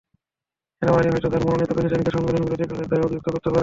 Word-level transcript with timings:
সেনাবাহিনী 0.77 1.09
হয়তো 1.13 1.27
তাঁর 1.29 1.43
মনোনীত 1.47 1.71
প্রেসিডেন্টকে 1.71 2.11
সংবিধানবিরোধী 2.15 2.65
কাজের 2.69 2.87
দায়ে 2.89 3.05
অভিযুক্ত 3.05 3.27
করতে 3.29 3.47
পারে। 3.47 3.59